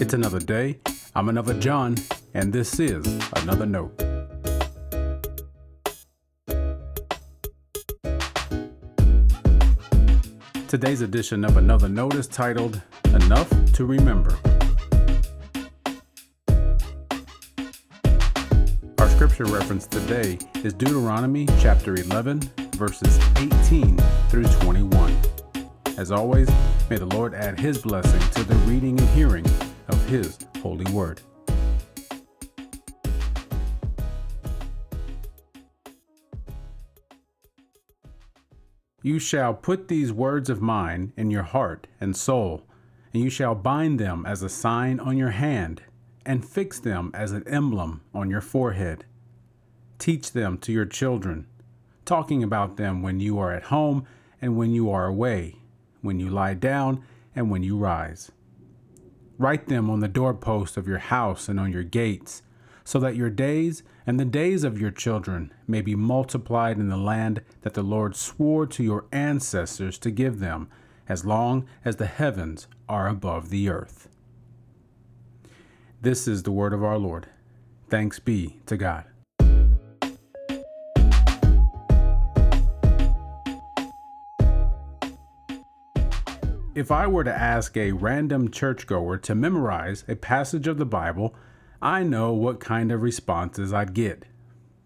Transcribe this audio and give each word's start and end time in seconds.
It's 0.00 0.12
another 0.12 0.40
day. 0.40 0.80
I'm 1.14 1.28
another 1.28 1.54
John, 1.54 1.94
and 2.34 2.52
this 2.52 2.80
is 2.80 3.06
Another 3.36 3.64
Note. 3.64 3.96
Today's 10.66 11.00
edition 11.00 11.44
of 11.44 11.56
Another 11.56 11.88
Note 11.88 12.16
is 12.16 12.26
titled 12.26 12.82
Enough 13.04 13.72
to 13.74 13.84
Remember. 13.84 14.36
Our 18.98 19.08
scripture 19.10 19.44
reference 19.44 19.86
today 19.86 20.40
is 20.64 20.72
Deuteronomy 20.72 21.46
chapter 21.60 21.94
11, 21.94 22.40
verses 22.72 23.20
18 23.36 23.96
through 24.28 24.44
21. 24.44 25.16
As 25.96 26.10
always, 26.10 26.50
may 26.90 26.96
the 26.96 27.06
Lord 27.06 27.32
add 27.32 27.60
his 27.60 27.78
blessing 27.78 28.20
to 28.32 28.42
the 28.42 28.56
reading 28.66 28.98
and 28.98 29.08
hearing 29.10 29.44
his 30.06 30.38
holy 30.62 30.90
word. 30.92 31.20
You 39.02 39.18
shall 39.18 39.52
put 39.52 39.88
these 39.88 40.12
words 40.12 40.48
of 40.48 40.62
mine 40.62 41.12
in 41.16 41.30
your 41.30 41.42
heart 41.42 41.86
and 42.00 42.16
soul, 42.16 42.62
and 43.12 43.22
you 43.22 43.28
shall 43.28 43.54
bind 43.54 44.00
them 44.00 44.24
as 44.24 44.42
a 44.42 44.48
sign 44.48 44.98
on 44.98 45.16
your 45.16 45.30
hand, 45.30 45.82
and 46.24 46.44
fix 46.44 46.80
them 46.80 47.10
as 47.12 47.32
an 47.32 47.46
emblem 47.46 48.00
on 48.14 48.30
your 48.30 48.40
forehead. 48.40 49.04
Teach 49.98 50.32
them 50.32 50.56
to 50.58 50.72
your 50.72 50.86
children, 50.86 51.46
talking 52.04 52.42
about 52.42 52.76
them 52.76 53.02
when 53.02 53.20
you 53.20 53.38
are 53.38 53.52
at 53.52 53.64
home 53.64 54.06
and 54.40 54.56
when 54.56 54.72
you 54.72 54.90
are 54.90 55.06
away 55.06 55.56
when 56.04 56.20
you 56.20 56.28
lie 56.28 56.54
down, 56.54 57.02
and 57.34 57.50
when 57.50 57.62
you 57.62 57.76
rise. 57.76 58.30
Write 59.44 59.68
them 59.68 59.90
on 59.90 60.00
the 60.00 60.08
doorpost 60.08 60.78
of 60.78 60.88
your 60.88 60.96
house 60.96 61.50
and 61.50 61.60
on 61.60 61.70
your 61.70 61.82
gates, 61.82 62.40
so 62.82 62.98
that 63.00 63.14
your 63.14 63.28
days 63.28 63.82
and 64.06 64.18
the 64.18 64.24
days 64.24 64.64
of 64.64 64.80
your 64.80 64.90
children 64.90 65.52
may 65.68 65.82
be 65.82 65.94
multiplied 65.94 66.78
in 66.78 66.88
the 66.88 66.96
land 66.96 67.42
that 67.60 67.74
the 67.74 67.82
Lord 67.82 68.16
swore 68.16 68.64
to 68.64 68.82
your 68.82 69.04
ancestors 69.12 69.98
to 69.98 70.10
give 70.10 70.38
them, 70.38 70.70
as 71.10 71.26
long 71.26 71.66
as 71.84 71.96
the 71.96 72.06
heavens 72.06 72.68
are 72.88 73.06
above 73.06 73.50
the 73.50 73.68
earth. 73.68 74.08
This 76.00 76.26
is 76.26 76.44
the 76.44 76.50
word 76.50 76.72
of 76.72 76.82
our 76.82 76.96
Lord. 76.96 77.26
Thanks 77.90 78.18
be 78.18 78.60
to 78.64 78.78
God. 78.78 79.04
If 86.74 86.90
I 86.90 87.06
were 87.06 87.22
to 87.22 87.32
ask 87.32 87.76
a 87.76 87.92
random 87.92 88.50
churchgoer 88.50 89.16
to 89.18 89.34
memorize 89.36 90.04
a 90.08 90.16
passage 90.16 90.66
of 90.66 90.76
the 90.76 90.84
Bible, 90.84 91.32
I 91.80 92.02
know 92.02 92.32
what 92.32 92.58
kind 92.58 92.90
of 92.90 93.00
responses 93.00 93.72
I'd 93.72 93.94
get. 93.94 94.24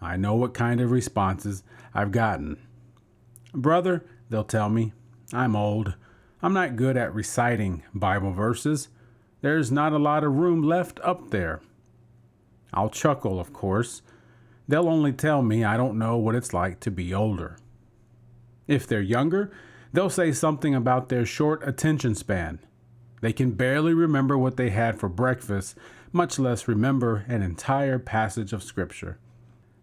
I 0.00 0.16
know 0.16 0.34
what 0.34 0.54
kind 0.54 0.80
of 0.80 0.90
responses 0.90 1.62
I've 1.92 2.10
gotten. 2.10 2.56
Brother, 3.52 4.02
they'll 4.30 4.44
tell 4.44 4.70
me, 4.70 4.94
I'm 5.30 5.54
old. 5.54 5.94
I'm 6.42 6.54
not 6.54 6.76
good 6.76 6.96
at 6.96 7.14
reciting 7.14 7.82
Bible 7.92 8.32
verses. 8.32 8.88
There's 9.42 9.70
not 9.70 9.92
a 9.92 9.98
lot 9.98 10.24
of 10.24 10.36
room 10.36 10.62
left 10.62 10.98
up 11.00 11.28
there. 11.28 11.60
I'll 12.72 12.88
chuckle, 12.88 13.38
of 13.38 13.52
course. 13.52 14.00
They'll 14.66 14.88
only 14.88 15.12
tell 15.12 15.42
me 15.42 15.64
I 15.64 15.76
don't 15.76 15.98
know 15.98 16.16
what 16.16 16.34
it's 16.34 16.54
like 16.54 16.80
to 16.80 16.90
be 16.90 17.12
older. 17.12 17.58
If 18.66 18.86
they're 18.86 19.02
younger, 19.02 19.52
They'll 19.94 20.10
say 20.10 20.32
something 20.32 20.74
about 20.74 21.08
their 21.08 21.24
short 21.24 21.62
attention 21.66 22.16
span. 22.16 22.58
They 23.20 23.32
can 23.32 23.52
barely 23.52 23.94
remember 23.94 24.36
what 24.36 24.56
they 24.56 24.70
had 24.70 24.98
for 24.98 25.08
breakfast, 25.08 25.78
much 26.12 26.36
less 26.36 26.66
remember 26.66 27.24
an 27.28 27.42
entire 27.42 28.00
passage 28.00 28.52
of 28.52 28.64
Scripture. 28.64 29.20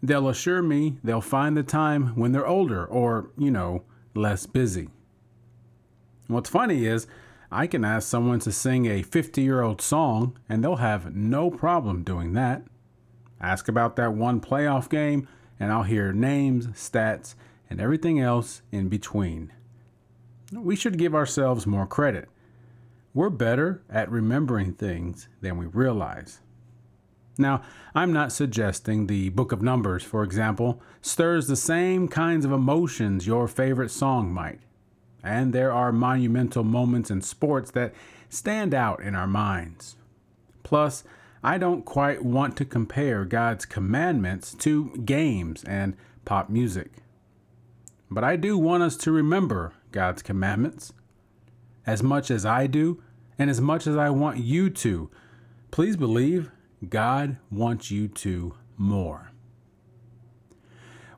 They'll 0.00 0.28
assure 0.28 0.62
me 0.62 0.98
they'll 1.02 1.20
find 1.20 1.56
the 1.56 1.64
time 1.64 2.14
when 2.14 2.30
they're 2.30 2.46
older 2.46 2.86
or, 2.86 3.30
you 3.36 3.50
know, 3.50 3.82
less 4.14 4.46
busy. 4.46 4.90
What's 6.28 6.50
funny 6.50 6.86
is, 6.86 7.08
I 7.50 7.66
can 7.66 7.84
ask 7.84 8.06
someone 8.06 8.38
to 8.40 8.52
sing 8.52 8.86
a 8.86 9.02
50 9.02 9.42
year 9.42 9.60
old 9.60 9.80
song 9.80 10.38
and 10.48 10.62
they'll 10.62 10.76
have 10.76 11.16
no 11.16 11.50
problem 11.50 12.04
doing 12.04 12.32
that. 12.34 12.62
Ask 13.40 13.66
about 13.66 13.96
that 13.96 14.12
one 14.12 14.40
playoff 14.40 14.88
game 14.88 15.26
and 15.58 15.72
I'll 15.72 15.82
hear 15.82 16.12
names, 16.12 16.68
stats, 16.68 17.34
and 17.68 17.80
everything 17.80 18.20
else 18.20 18.62
in 18.70 18.88
between 18.88 19.50
we 20.52 20.76
should 20.76 20.98
give 20.98 21.14
ourselves 21.14 21.66
more 21.66 21.86
credit. 21.86 22.28
We're 23.14 23.30
better 23.30 23.82
at 23.88 24.10
remembering 24.10 24.74
things 24.74 25.28
than 25.40 25.56
we 25.56 25.66
realize. 25.66 26.40
Now, 27.38 27.62
I'm 27.94 28.12
not 28.12 28.32
suggesting 28.32 29.06
the 29.06 29.28
book 29.30 29.52
of 29.52 29.62
Numbers, 29.62 30.02
for 30.02 30.22
example, 30.22 30.80
stirs 31.02 31.46
the 31.46 31.56
same 31.56 32.08
kinds 32.08 32.44
of 32.44 32.52
emotions 32.52 33.26
your 33.26 33.48
favorite 33.48 33.90
song 33.90 34.32
might. 34.32 34.60
And 35.22 35.52
there 35.52 35.72
are 35.72 35.92
monumental 35.92 36.64
moments 36.64 37.10
in 37.10 37.20
sports 37.20 37.70
that 37.72 37.94
stand 38.28 38.72
out 38.72 39.02
in 39.02 39.14
our 39.14 39.26
minds. 39.26 39.96
Plus, 40.62 41.04
I 41.42 41.58
don't 41.58 41.84
quite 41.84 42.24
want 42.24 42.56
to 42.56 42.64
compare 42.64 43.24
God's 43.24 43.66
commandments 43.66 44.54
to 44.54 44.96
games 45.04 45.62
and 45.64 45.96
pop 46.24 46.48
music. 46.48 46.90
But 48.10 48.24
I 48.24 48.36
do 48.36 48.56
want 48.56 48.82
us 48.82 48.96
to 48.98 49.12
remember 49.12 49.72
God's 49.92 50.22
commandments 50.22 50.92
as 51.86 52.02
much 52.02 52.30
as 52.30 52.44
I 52.44 52.66
do 52.66 53.02
and 53.38 53.48
as 53.48 53.60
much 53.60 53.86
as 53.86 53.96
I 53.96 54.10
want 54.10 54.38
you 54.38 54.70
to. 54.70 55.10
Please 55.70 55.96
believe 55.96 56.50
God 56.88 57.36
wants 57.50 57.90
you 57.90 58.08
to 58.08 58.54
more. 58.76 59.30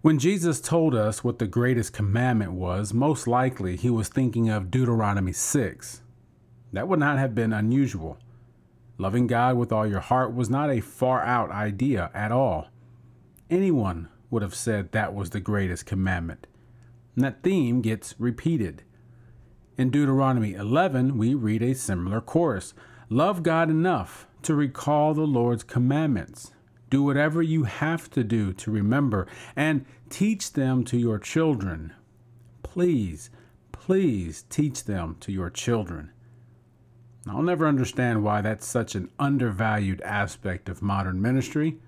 When 0.00 0.18
Jesus 0.18 0.60
told 0.60 0.94
us 0.94 1.24
what 1.24 1.38
the 1.38 1.46
greatest 1.46 1.92
commandment 1.92 2.52
was, 2.52 2.94
most 2.94 3.26
likely 3.26 3.76
he 3.76 3.90
was 3.90 4.08
thinking 4.08 4.48
of 4.48 4.70
Deuteronomy 4.70 5.32
6. 5.32 6.02
That 6.72 6.86
would 6.86 7.00
not 7.00 7.18
have 7.18 7.34
been 7.34 7.52
unusual. 7.52 8.18
Loving 8.96 9.26
God 9.26 9.56
with 9.56 9.72
all 9.72 9.86
your 9.86 10.00
heart 10.00 10.34
was 10.34 10.48
not 10.48 10.70
a 10.70 10.80
far 10.80 11.22
out 11.22 11.50
idea 11.50 12.10
at 12.14 12.30
all. 12.30 12.68
Anyone 13.50 14.08
would 14.30 14.42
have 14.42 14.54
said 14.54 14.92
that 14.92 15.14
was 15.14 15.30
the 15.30 15.40
greatest 15.40 15.86
commandment. 15.86 16.46
And 17.18 17.24
that 17.24 17.42
theme 17.42 17.80
gets 17.80 18.14
repeated. 18.16 18.84
In 19.76 19.90
Deuteronomy 19.90 20.54
11, 20.54 21.18
we 21.18 21.34
read 21.34 21.64
a 21.64 21.74
similar 21.74 22.20
chorus 22.20 22.74
Love 23.08 23.42
God 23.42 23.68
enough 23.68 24.28
to 24.42 24.54
recall 24.54 25.14
the 25.14 25.26
Lord's 25.26 25.64
commandments. 25.64 26.52
Do 26.90 27.02
whatever 27.02 27.42
you 27.42 27.64
have 27.64 28.08
to 28.10 28.22
do 28.22 28.52
to 28.52 28.70
remember 28.70 29.26
and 29.56 29.84
teach 30.08 30.52
them 30.52 30.84
to 30.84 30.96
your 30.96 31.18
children. 31.18 31.92
Please, 32.62 33.30
please 33.72 34.44
teach 34.48 34.84
them 34.84 35.16
to 35.18 35.32
your 35.32 35.50
children. 35.50 36.12
I'll 37.26 37.42
never 37.42 37.66
understand 37.66 38.22
why 38.22 38.42
that's 38.42 38.64
such 38.64 38.94
an 38.94 39.10
undervalued 39.18 40.00
aspect 40.02 40.68
of 40.68 40.82
modern 40.82 41.20
ministry. 41.20 41.80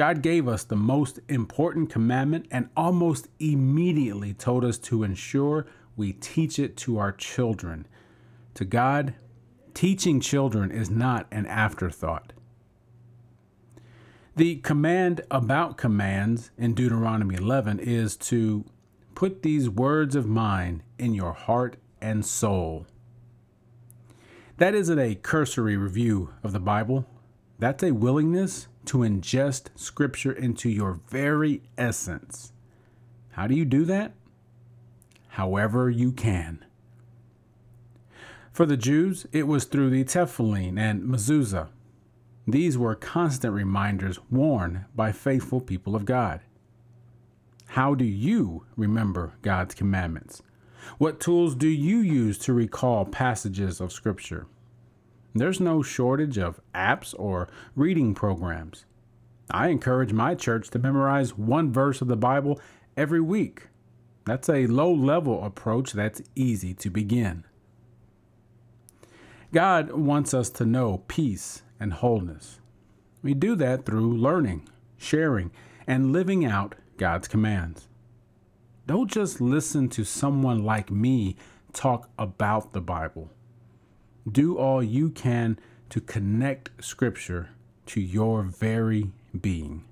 God 0.00 0.22
gave 0.22 0.48
us 0.48 0.64
the 0.64 0.76
most 0.76 1.20
important 1.28 1.90
commandment 1.90 2.46
and 2.50 2.70
almost 2.74 3.28
immediately 3.38 4.32
told 4.32 4.64
us 4.64 4.78
to 4.78 5.04
ensure 5.04 5.66
we 5.94 6.14
teach 6.14 6.58
it 6.58 6.74
to 6.78 6.96
our 6.96 7.12
children. 7.12 7.86
To 8.54 8.64
God, 8.64 9.12
teaching 9.74 10.18
children 10.18 10.70
is 10.70 10.88
not 10.88 11.26
an 11.30 11.44
afterthought. 11.44 12.32
The 14.36 14.56
command 14.56 15.20
about 15.30 15.76
commands 15.76 16.50
in 16.56 16.72
Deuteronomy 16.72 17.34
11 17.34 17.78
is 17.80 18.16
to 18.16 18.64
put 19.14 19.42
these 19.42 19.68
words 19.68 20.16
of 20.16 20.24
mine 20.24 20.82
in 20.98 21.12
your 21.12 21.34
heart 21.34 21.76
and 22.00 22.24
soul. 22.24 22.86
That 24.56 24.74
isn't 24.74 24.98
a 24.98 25.16
cursory 25.16 25.76
review 25.76 26.32
of 26.42 26.54
the 26.54 26.58
Bible. 26.58 27.04
That's 27.58 27.82
a 27.82 27.90
willingness 27.90 28.66
to 28.90 28.98
ingest 28.98 29.68
Scripture 29.76 30.32
into 30.32 30.68
your 30.68 30.98
very 31.10 31.62
essence. 31.78 32.52
How 33.30 33.46
do 33.46 33.54
you 33.54 33.64
do 33.64 33.84
that? 33.84 34.14
However, 35.28 35.88
you 35.88 36.10
can. 36.10 36.64
For 38.50 38.66
the 38.66 38.76
Jews, 38.76 39.28
it 39.30 39.46
was 39.46 39.62
through 39.62 39.90
the 39.90 40.02
Tefillin 40.02 40.76
and 40.76 41.04
mezuzah. 41.04 41.68
These 42.48 42.76
were 42.76 42.96
constant 42.96 43.54
reminders 43.54 44.18
worn 44.28 44.86
by 44.96 45.12
faithful 45.12 45.60
people 45.60 45.94
of 45.94 46.04
God. 46.04 46.40
How 47.68 47.94
do 47.94 48.04
you 48.04 48.66
remember 48.76 49.34
God's 49.42 49.76
commandments? 49.76 50.42
What 50.98 51.20
tools 51.20 51.54
do 51.54 51.68
you 51.68 51.98
use 51.98 52.38
to 52.38 52.52
recall 52.52 53.04
passages 53.04 53.80
of 53.80 53.92
Scripture? 53.92 54.48
There's 55.34 55.60
no 55.60 55.82
shortage 55.82 56.38
of 56.38 56.60
apps 56.74 57.14
or 57.18 57.48
reading 57.76 58.14
programs. 58.14 58.84
I 59.50 59.68
encourage 59.68 60.12
my 60.12 60.34
church 60.34 60.70
to 60.70 60.78
memorize 60.78 61.36
one 61.36 61.72
verse 61.72 62.00
of 62.00 62.08
the 62.08 62.16
Bible 62.16 62.60
every 62.96 63.20
week. 63.20 63.68
That's 64.24 64.48
a 64.48 64.66
low 64.66 64.92
level 64.92 65.44
approach 65.44 65.92
that's 65.92 66.22
easy 66.34 66.74
to 66.74 66.90
begin. 66.90 67.44
God 69.52 69.90
wants 69.92 70.32
us 70.34 70.50
to 70.50 70.66
know 70.66 71.02
peace 71.08 71.62
and 71.80 71.92
wholeness. 71.92 72.60
We 73.22 73.34
do 73.34 73.56
that 73.56 73.84
through 73.84 74.16
learning, 74.16 74.68
sharing, 74.96 75.50
and 75.86 76.12
living 76.12 76.44
out 76.44 76.76
God's 76.96 77.26
commands. 77.26 77.88
Don't 78.86 79.10
just 79.10 79.40
listen 79.40 79.88
to 79.90 80.04
someone 80.04 80.64
like 80.64 80.90
me 80.90 81.36
talk 81.72 82.10
about 82.18 82.72
the 82.72 82.80
Bible. 82.80 83.30
Do 84.30 84.58
all 84.58 84.82
you 84.82 85.10
can 85.10 85.58
to 85.88 86.00
connect 86.00 86.70
Scripture 86.84 87.48
to 87.86 88.00
your 88.00 88.42
very 88.42 89.10
being. 89.40 89.84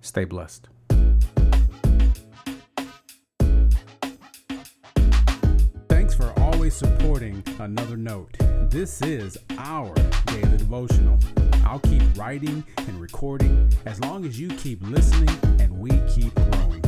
Stay 0.00 0.24
blessed. 0.24 0.68
Thanks 5.88 6.14
for 6.14 6.32
always 6.38 6.74
supporting 6.74 7.42
Another 7.58 7.96
Note. 7.96 8.34
This 8.70 9.02
is 9.02 9.36
our 9.58 9.92
daily 10.26 10.56
devotional. 10.56 11.18
I'll 11.64 11.80
keep 11.80 12.02
writing 12.16 12.64
and 12.76 13.00
recording 13.00 13.70
as 13.84 14.00
long 14.00 14.24
as 14.24 14.40
you 14.40 14.48
keep 14.48 14.80
listening 14.82 15.28
and 15.60 15.70
we 15.78 15.90
keep 16.08 16.32
growing. 16.52 16.87